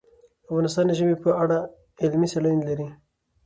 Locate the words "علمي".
2.01-2.27